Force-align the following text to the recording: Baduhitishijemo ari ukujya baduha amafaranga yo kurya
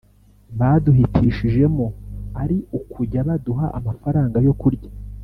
Baduhitishijemo 0.59 1.85
ari 2.41 2.57
ukujya 2.79 3.19
baduha 3.27 3.65
amafaranga 3.79 4.37
yo 4.47 4.53
kurya 4.61 4.89